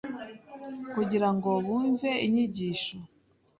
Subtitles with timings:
[0.93, 2.95] kugira ngo bumve inyigisho